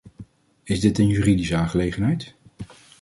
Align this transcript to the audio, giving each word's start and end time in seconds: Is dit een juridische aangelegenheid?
Is 0.63 0.79
dit 0.79 0.97
een 0.99 1.07
juridische 1.07 1.55
aangelegenheid? 1.55 2.35